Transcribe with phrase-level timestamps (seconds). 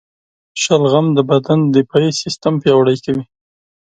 [0.61, 3.23] شلغم د بدن دفاعي سیستم پیاوړی کوي.